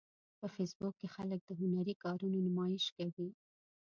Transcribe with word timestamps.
په 0.39 0.47
فېسبوک 0.55 0.93
کې 0.99 1.07
خلک 1.15 1.39
د 1.45 1.51
هنري 1.61 1.95
کارونو 2.03 2.37
نمایش 2.47 2.85
کوي 2.97 3.29